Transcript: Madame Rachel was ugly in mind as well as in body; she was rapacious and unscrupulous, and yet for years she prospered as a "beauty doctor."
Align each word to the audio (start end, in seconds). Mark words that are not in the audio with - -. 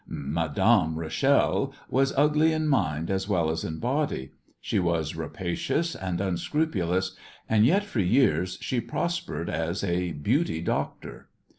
Madame 0.07 0.97
Rachel 0.97 1.75
was 1.87 2.11
ugly 2.17 2.53
in 2.53 2.67
mind 2.67 3.11
as 3.11 3.29
well 3.29 3.51
as 3.51 3.63
in 3.63 3.77
body; 3.77 4.31
she 4.59 4.79
was 4.79 5.15
rapacious 5.15 5.93
and 5.95 6.19
unscrupulous, 6.19 7.15
and 7.47 7.67
yet 7.67 7.83
for 7.83 7.99
years 7.99 8.57
she 8.61 8.81
prospered 8.81 9.47
as 9.47 9.83
a 9.83 10.13
"beauty 10.13 10.59
doctor." 10.59 11.29